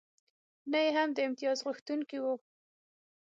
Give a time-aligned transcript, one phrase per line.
[0.71, 2.25] نه یې هم د امتیازغوښتونکی و.